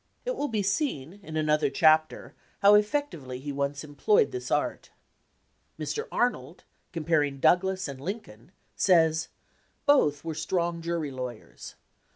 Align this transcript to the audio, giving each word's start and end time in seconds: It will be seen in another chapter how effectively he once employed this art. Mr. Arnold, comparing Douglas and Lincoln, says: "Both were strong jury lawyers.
It 0.25 0.35
will 0.35 0.47
be 0.47 0.63
seen 0.63 1.19
in 1.21 1.37
another 1.37 1.69
chapter 1.69 2.33
how 2.63 2.73
effectively 2.73 3.37
he 3.39 3.51
once 3.51 3.83
employed 3.83 4.31
this 4.31 4.49
art. 4.49 4.89
Mr. 5.77 6.07
Arnold, 6.11 6.63
comparing 6.91 7.39
Douglas 7.39 7.87
and 7.87 8.01
Lincoln, 8.01 8.51
says: 8.75 9.27
"Both 9.85 10.25
were 10.25 10.33
strong 10.33 10.81
jury 10.81 11.11
lawyers. 11.11 11.75